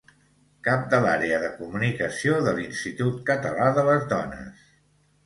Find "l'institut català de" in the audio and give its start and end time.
2.61-3.85